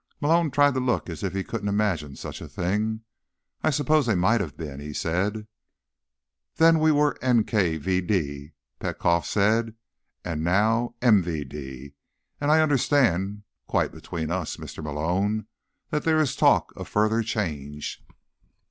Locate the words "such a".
2.15-2.47